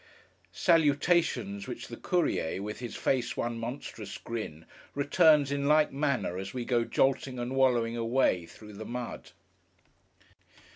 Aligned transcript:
Salutations 0.51 1.67
which 1.67 1.87
the 1.87 1.95
courier, 1.95 2.59
with 2.59 2.79
his 2.79 2.95
face 2.95 3.37
one 3.37 3.59
monstrous 3.59 4.17
grin, 4.17 4.65
returns 4.95 5.51
in 5.51 5.67
like 5.67 5.91
manner 5.93 6.39
as 6.39 6.55
we 6.55 6.65
go 6.65 6.83
jolting 6.83 7.37
and 7.37 7.55
wallowing 7.55 7.95
away, 7.95 8.47
through 8.47 8.73
the 8.73 8.83
mud. 8.83 9.29